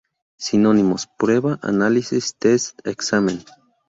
Sinónimos: 0.39 1.05
"prueba, 1.19 1.59
análisis, 1.61 2.35
test, 2.35 2.79
examen. 2.87 3.45